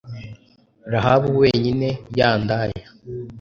rahabu 0.93 1.29
wenyine, 1.41 1.89
ya 2.17 2.29
ndaya 2.41 2.85